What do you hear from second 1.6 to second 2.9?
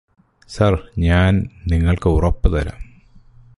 നിങ്ങള്ക്ക് ഉറപ്പുതരാം